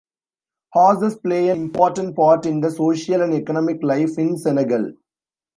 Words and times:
Horses 0.73 1.15
play 1.15 1.49
an 1.49 1.61
important 1.61 2.15
part 2.15 2.47
in 2.47 2.59
the 2.59 2.71
social 2.71 3.21
and 3.21 3.35
economic 3.35 3.83
life 3.83 4.17
in 4.17 4.35
Senegal. 4.35 4.93